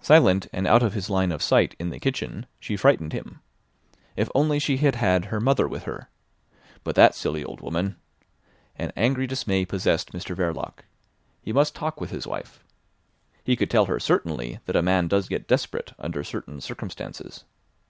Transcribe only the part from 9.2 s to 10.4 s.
dismay possessed Mr